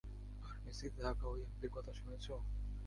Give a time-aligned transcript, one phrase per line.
[0.41, 2.25] ফার্মেসীতে থাকা ওই এমপির কথা শুনেছ?